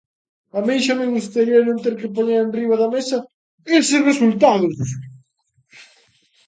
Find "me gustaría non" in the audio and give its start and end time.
1.01-1.77